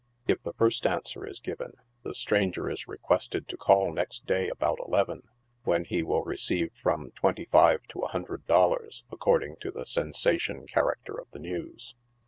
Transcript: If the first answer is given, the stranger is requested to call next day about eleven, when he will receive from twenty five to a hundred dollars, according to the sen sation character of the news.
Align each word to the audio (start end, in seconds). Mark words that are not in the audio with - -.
If 0.27 0.41
the 0.41 0.53
first 0.53 0.87
answer 0.87 1.27
is 1.27 1.39
given, 1.39 1.73
the 2.01 2.15
stranger 2.15 2.71
is 2.71 2.87
requested 2.87 3.47
to 3.47 3.55
call 3.55 3.93
next 3.93 4.25
day 4.25 4.49
about 4.49 4.79
eleven, 4.83 5.21
when 5.63 5.85
he 5.85 6.01
will 6.01 6.23
receive 6.23 6.71
from 6.81 7.11
twenty 7.11 7.45
five 7.45 7.83
to 7.89 7.99
a 7.99 8.07
hundred 8.07 8.47
dollars, 8.47 9.03
according 9.11 9.57
to 9.57 9.69
the 9.69 9.85
sen 9.85 10.13
sation 10.13 10.67
character 10.67 11.21
of 11.21 11.27
the 11.33 11.39
news. 11.39 11.93